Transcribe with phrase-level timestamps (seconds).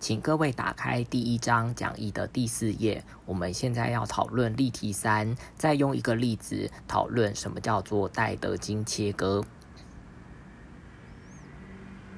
[0.00, 3.04] 请各位打开第一章讲义的第四页。
[3.26, 9.44] 我们现在要讨论例题三，再用一个例子讨论什么叫做戴德金切割。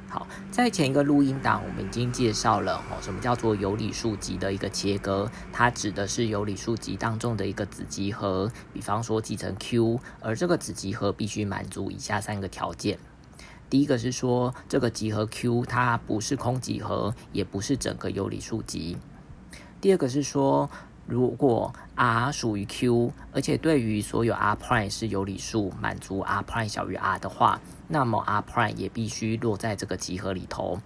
[0.08, 12.96] 好，在前一个录音档，我们已经介绍了哦，什么叫做有理数集的一个切割，它指的是有理数集当中的一个子集合，比方说集成 Q，而这个子集合必须满足以下三个条件。
[13.72, 18.98] 第一个是说，这个集合 Q 它不是空集合，也不是整个有理数集。
[19.80, 20.68] 第二个是说，
[21.06, 30.78] 如果 R 属于 Q，而且对于所有 R prime 是有理数，满足 R prime 小于 R 的话，那么 R prime 也必须落在这个集合里头。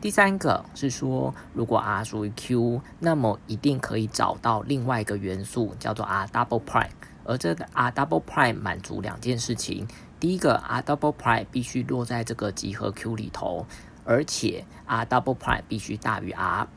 [0.00, 6.88] 第三个是说，如果 R 属于 Q，那么一定可以找到另外一个元素叫做 R double prime，
[7.24, 9.86] 而这个 R double prime 满足两件事情。
[10.20, 13.66] 第一个 R double prime 必须落在这个集合 Q 里头，
[14.04, 16.68] 而且 R double prime 必须大于 R。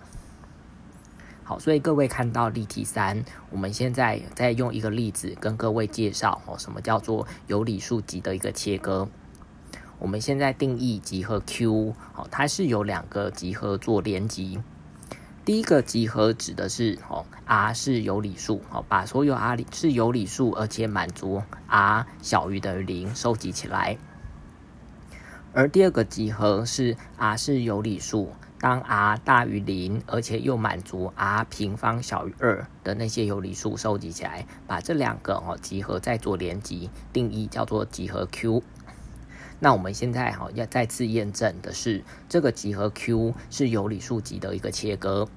[1.43, 9.09] 好，所以各位看到例题三，我们现在再用一个例子跟各位介绍哦，什么叫做有理数集的一个切割。
[9.99, 14.61] 我们现在定义集合 Q，好，它是有两个集合做连集。
[15.45, 23.97] 第一个集合指的是哦，R 是有理数，哦，把所有 R 是有理数，而且满足 R 小于等于零收集起来。
[25.52, 38.64] 而第二个集合是 R 是有理数，当 R 大于零，而且又满足 R 平方小于二的那些有理数收集起来，把这两个哦集合再做连集，定义叫做集合 Q。
[39.64, 45.30] 那我们现在哈要再次验证的是，这个集合 Q 是有理数集的一个切割。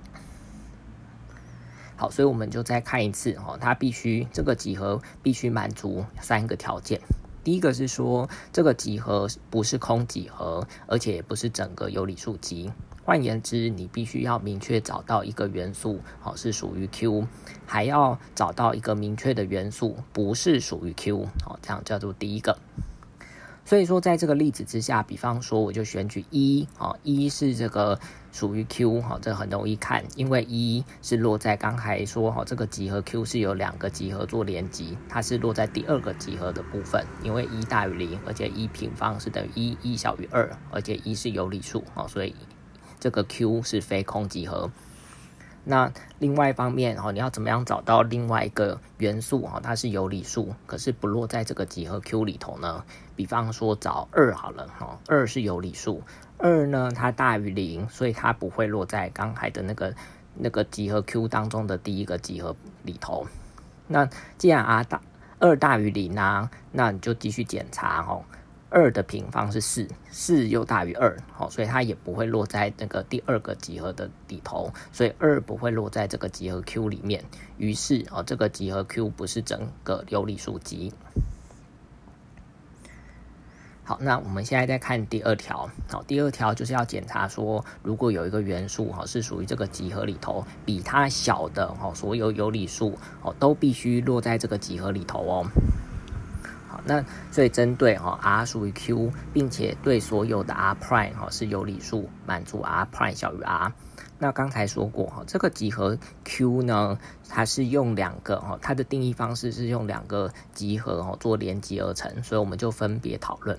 [1.95, 7.01] 好，所以我们就再看一次哈，它必须这个集合必须满足三个条件。
[7.45, 12.73] 第一个是说，这个集合不是空集合，而且也不是整个有理数集。
[13.05, 17.29] 换言之，你必须要明确找到一个元素，好是属于 Q，
[17.65, 22.59] 还要找到一个明确的元素不是属于 Q，好，这样叫做第一个。
[23.67, 27.99] 所以说，在这个例子之下，比方说，我就选取一，啊，一是这个
[28.31, 42.37] 属于 Q，哈，这很容易看，因为一是落在刚才说，哈，这个集合 Q 是有两个集合做连集，它是落在第二个集合的部分，因为一大于零，而且一平方是等于一，一小于二，而且一是有理数，啊，所以
[43.01, 44.71] 这个 Q 是非空集合。
[45.69, 49.59] 那另外一方面哦，你要怎么样找到另外一个元素哈？
[49.61, 52.85] 它是有理数，可是不落在这个集合 Q 里头呢？
[53.17, 56.03] 比方说找二好了哈，二是有理数，
[56.39, 59.95] 二呢它大于零，所以它不会落在刚才的那个
[60.35, 63.27] 那个集合 Q 当中的第一个集合里头。
[63.89, 65.01] 那既然 R 大
[65.39, 68.23] 二大于零啊，那你就继续检查哦。
[68.69, 77.25] 二的平方是四，四又大于二，好，所以它也不会落在那个第二个集合的里头，所以二不会落在这个集合 Q 里面。
[77.59, 80.93] 于是，哦，这个集合 Q 不是整个有理数集。
[83.89, 95.47] 好，那我们现在再看第二条，好，第二条就是要检查说，如果有一个元素哈是属于这个集合里头，比它小的哈所有有理数哦都必须落在这个集合里头哦。
[96.87, 103.73] 那所以针对哈 R 属于 Q，并且对所有的 R prime 哈是有理数满足 R prime 小于 R。
[104.19, 106.99] 那刚才说过哈，这个集合 Q 呢，
[107.29, 113.59] 它是用两个哈，它的定义方式是用两个集合哈做连接而成，所以我们就分别讨论。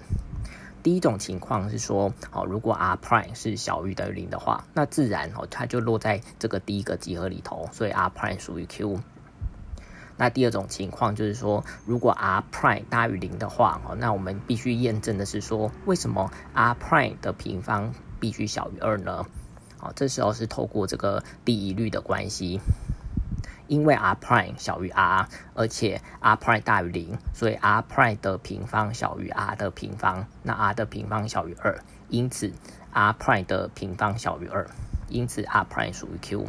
[0.82, 8.98] 第一种情况是说，好，如果 R prime 是小于等于零的话，那自然哦它就落在这个第一个集合里头，所以 R prime 属于 Q。
[10.18, 19.26] 那第二种情况就是说，如果 R prime 大于零的话，哦，那我们必须验证的是说，为什么 R prime 的平方必须小于二呢？
[19.78, 22.60] 好，这时候是透过这个第一律的关系，
[23.68, 31.80] 因为 R prime 小于 R，而且 R prime 大于零，所以 R prime 的平方小于 R 的平方，那 R 的平方小于二，
[32.10, 32.52] 因此
[32.92, 34.68] R prime 的平方小于二，
[35.10, 36.48] 因此 R prime 属于 Q。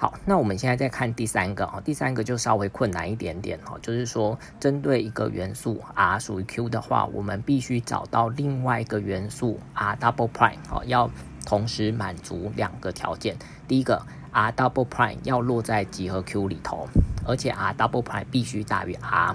[0.00, 11.10] 好，那我们现在再看第三个哦，第三个就稍微困难一点点哦，就是说针对一个元素 R 属于 Q 的话，我们必须找到另外一个元素 R double prime 哦，要
[11.44, 13.36] 同时满足两个条件。
[13.66, 14.00] 第一个
[14.30, 16.86] R double prime 要落在集合 Q 里头，
[17.26, 19.34] 而且 R double prime 必须大于 R。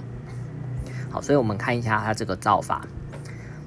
[1.11, 2.87] 好，所以我们看一下它这个造法，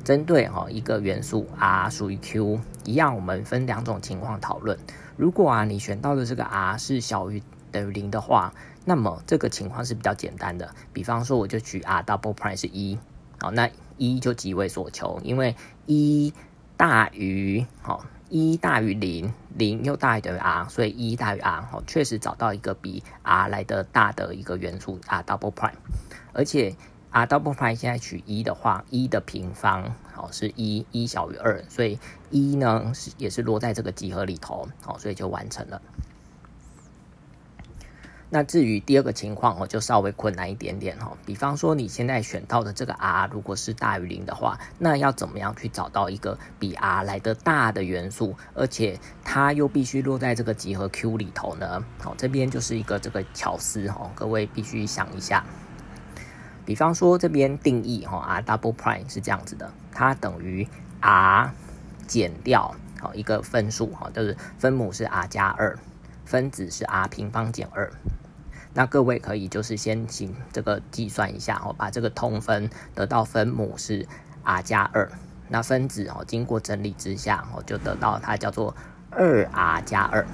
[0.02, 4.78] 针对哈一个元素 R 属于 Q，一样我们分两种情况讨论。
[5.16, 7.42] 如果啊，你选到的这个 R 是小于
[7.72, 8.52] 等于零的话，
[8.84, 10.74] 那么这个情况是比较简单的。
[10.92, 12.98] 比方说，我就举 R double prime 是一，
[13.40, 16.32] 好，那一就极为所求，因为一
[16.76, 25.72] 大于好一大于零，零又大于等于 r，所以一大于 r 哦，确实找到一个比 r 来的大的一个元素 r double prime，
[26.32, 26.74] 而且
[27.16, 29.82] r double pi 现在取一的话，一的平方
[30.14, 31.98] 哦是一，一小于二，所以
[32.28, 35.80] 一呢是也是落在这个集合里头，哦，所以就完成了。
[38.28, 41.16] 那至于第二个情况哦，就稍微困难一点点哈。
[41.24, 51.82] 比方说你现在选到的这个 r 如果是大于零的话，那要怎么样去找到一个比 r 来的大的元素，而且它又必须落在这个集合 Q 里头呢？
[51.98, 55.42] 好，这边就是一个这个巧思哈，各位必须想一下。
[56.66, 60.68] 比方说这边定义哈，r double prime 是这样子的，它等于
[61.00, 61.50] r
[62.06, 65.78] 减掉好一个分数哈，就是分母是 r 加二。
[66.24, 67.88] 分子是 r 平方减二，
[68.74, 74.08] 那各位可以就是先行这个计算一下哦，把这个通分得到分母是
[74.42, 75.08] r 加二，
[75.48, 78.74] 那分子哦经过整理之下哦就得到它叫做
[79.12, 80.26] 二 r 加二。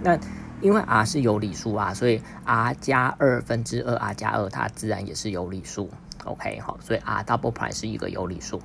[0.00, 0.16] 那
[0.64, 5.90] 因为 r 是有理数啊，所以 r 加二分之二 r 加二它自然也是有理数。
[6.24, 8.62] OK 好，所以 r double prime 是一个有理数。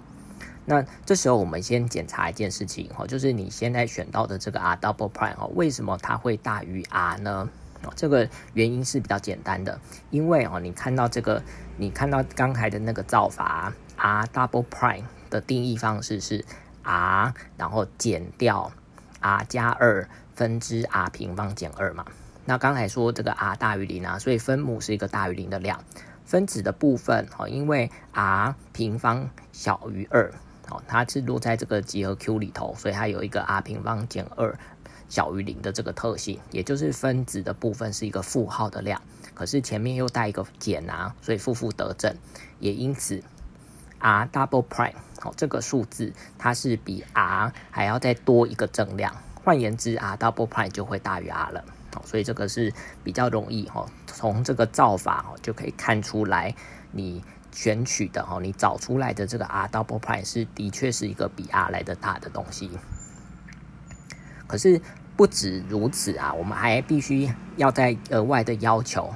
[0.63, 7.49] 那这时候我们先检查一件事情哈，就是你现在选到的这个 r double prime 哈，为什么它会大于 r 呢？
[7.83, 9.77] 哦，这个原因是比较简单的，
[10.09, 11.43] 因为哦，你看到这个，
[11.75, 16.45] 你看到刚才的那个造法 r double prime 的定义方式是
[16.83, 18.71] r，然后减掉
[19.19, 20.07] r 加二
[20.39, 22.05] 分之 r 平方减二嘛。
[22.45, 25.83] 那刚才说这个 r 大于零啊，所以分母是一个大于零的量，
[26.23, 30.31] 分子的部分哦，因为 r 平方小于二。
[30.69, 34.57] 哦，它是落在这个集合 Q 里头，所以它有一个 r 平方减二
[35.09, 39.01] 小于零的这个特性，也就是分子的部分是一个负号的量，
[39.33, 42.15] 可是前面又带一个减啊，所以负负得正，
[42.59, 43.21] 也因此
[43.97, 44.93] r double prime
[45.23, 49.15] 哦这个数字它是比 r 还要再多一个正量，
[49.49, 52.71] 换言之啊 double prime 就会大于 r 了，好，所以这个是
[53.03, 56.53] 比较容易哦，从这个造法哦就可以看出来
[56.91, 57.23] 你。
[57.51, 62.69] 选取的哦，你找出来的这个 r double prime 是的确是一个比 r 来的大的东西。
[64.45, 64.79] 可是
[65.17, 69.11] 不止如此啊，我们还必须要再额外的要求，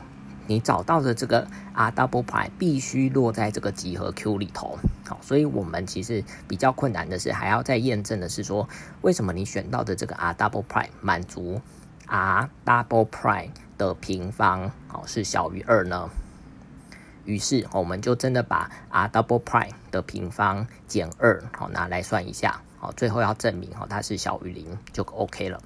[0.47, 4.77] 你找到的这个 r double prime 必须落在这个集合 Q 里头。
[5.07, 8.67] 好，所以我们其实比较困难的是，还要再验证的是说，
[9.01, 11.61] 为什么你选到的这个 r double prime 满足
[12.07, 16.09] r double prime 的平方好是小于二呢？
[17.25, 25.61] 于是，我们就真的把 r double prime 的平方减二，好拿来算一下，好，最后要证明哈它是小于零就 OK 了。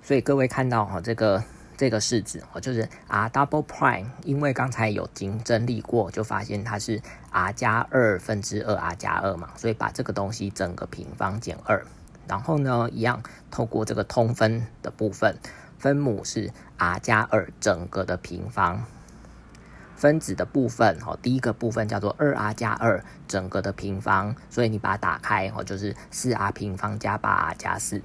[0.00, 1.42] 所以各位看到哈这个
[1.76, 7.00] 这个式子，哦就是 r double prime，因为刚才有经整理过，就发现它是
[7.30, 11.84] r 加二分之二 r 加二嘛，所以把这个东西整个平方减二，
[12.26, 15.36] 然后呢，一样透过这个通分的部分，
[15.78, 18.84] 分母是 r 加二整个的平方。
[19.96, 28.02] 分子的部分，哦，第一个部分叫做二 r 加二整个的平方，所以你把它打开，哦，就是四 r 平方加八 r 加四。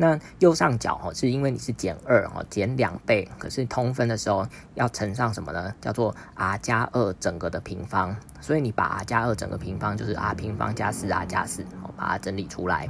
[0.00, 5.74] 那右上角，哦，是因为你是减二，哦，减两倍，可是通分的时候要乘上什么呢？
[5.80, 12.88] 叫做 r 加二整个的平方，所以你把 r 加二整个平方就是 r 平方加四 r 加四，哦，把它整理出来。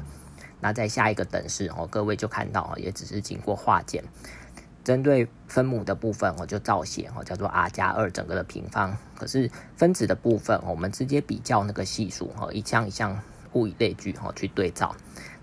[0.60, 4.04] 那在下一个等式，哦，各位就看到，也只是经过化简。
[4.84, 8.96] 针对分母的部分，我就照写哦，叫做 r 加二整个的平方。
[9.18, 13.20] 可是分子的部分，我们直接比较那个系数哈，一项一项
[13.52, 14.96] 物以类聚哈去对照。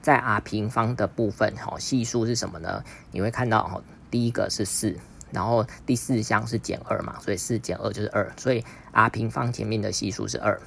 [0.06, 2.84] 在 r 平方的部分哈，系数是什么呢？
[3.10, 3.82] 你会看到哈，
[4.12, 4.96] 第一个是四，
[5.32, 10.62] 然后第四项是减二嘛，所以四减二就是二，所以 r 平方前面的系数是二。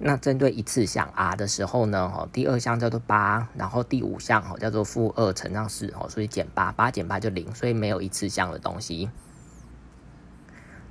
[0.00, 9.08] 那针对一次项 r 的时候呢，哦，第二项叫做八，然后第五项哦叫做负二乘上四，哦，所以减八，八减八就零，所以没有一次项的东西。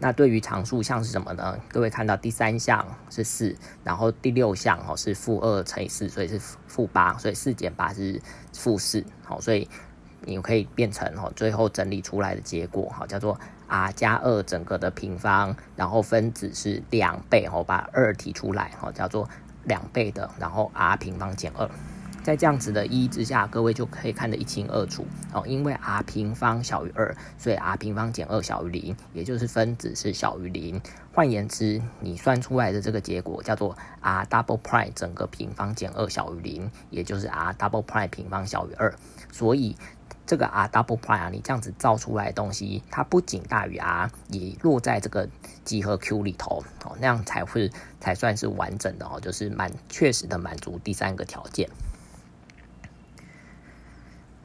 [0.02, 1.58] 那对于常数项是什么呢？
[1.70, 8.20] 各位看到第三项是四，然后第六项哦是负二乘以四，所以是负八，所以四减八是
[8.52, 9.70] 负四，好，所以
[10.26, 13.40] 你可以变成哦最后整理出来的结果，好，叫做。
[13.74, 19.30] r 加二整个的平方，然后分子是两倍，我把二提出来，哦，叫做
[19.64, 21.66] 两倍的，然后 r 平方减二，
[22.24, 25.44] 在这样子的一之下，各位就可以看得一清二楚哦。
[25.48, 30.82] 因为 r 平方小于二，所以 r 平方减二小于零，也就是分子是小于零。
[31.14, 38.94] 换言之，你算出来的这个结果叫做 r double prime 整个平方减二小于零，也就是 r double prime 平方小于二。
[39.32, 39.76] 所以
[40.26, 45.28] 这个 R double prime 你这样子造出来的东西，它不仅大于 R，也落在这个
[45.66, 51.68] 集合 Q 里头哦，那样才会才算是完整的哦，就是满确实的满足第三个条件。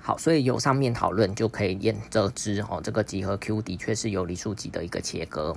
[0.07, 5.57] 好，所以由上面讨论就可以验得知哦，这个集合 Q 的确是有理数集的一个切割。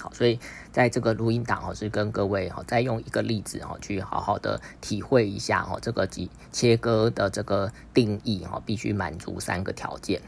[0.00, 0.40] 好，所以
[0.72, 10.22] 在这个录音档哦，是跟各位哦，再用一个例子哦，去好好的体会一下哦，这个集切割的这个定义哦，必须满足三个条件。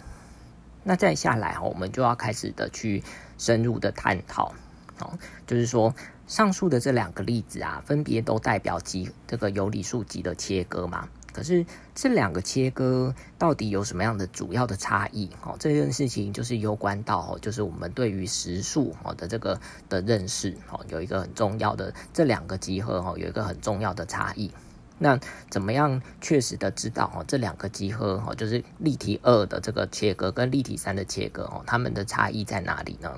[0.85, 3.02] 那再下来哈，我们就要开始的去
[3.38, 4.52] 深入的探讨
[5.00, 5.94] 哦，就是说
[6.26, 11.08] 上述的这两个例子啊，分别都代表集这个有理数集的切割嘛。
[11.37, 15.28] 可是这两个切割到底有什么样的主要的差异？
[15.45, 24.50] 哦，这件事情就是攸关到哦，就是我们对于实数哦的这个的认识哦，有一个很重要的这两个集合哦，有一个很重要的差异。
[24.99, 33.12] 那怎么样确实的知道哦，这两个集合哦，就是立体二的这个切割跟立体三的切割哦，它们的差异在哪里呢？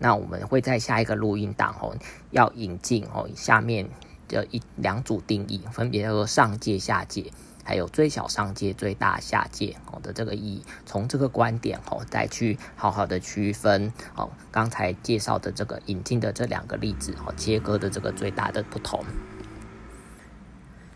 [0.00, 1.96] 那我们会在下一个录音档哦，
[2.32, 3.88] 要引进哦下面
[4.32, 7.30] 的一两组定义，分别叫做上界下界。
[7.64, 19.04] 还有最小上界、最大下界哦的这个意义，从这个观点哦，再去好好的区分哦，刚才介绍的这个引进的这两个例子哦，切割的这个最大的不同。